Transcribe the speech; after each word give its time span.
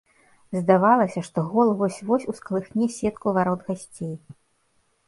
Здавалася, 0.59 1.23
што 1.27 1.43
гол 1.51 1.67
вось-вось 1.83 2.27
ускалыхне 2.35 2.85
сетку 2.97 3.27
варот 3.39 3.61
гасцей. 3.71 4.15